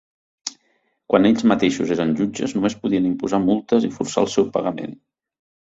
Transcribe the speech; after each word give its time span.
Quan 1.13 1.27
ells 1.29 1.45
mateixos 1.51 1.93
eren 1.97 2.15
jutges 2.23 2.57
només 2.59 2.79
podien 2.87 3.07
imposar 3.13 3.43
multes 3.47 3.91
i 3.91 3.95
forçar 4.01 4.27
el 4.27 4.35
seu 4.39 4.53
pagament. 4.59 5.03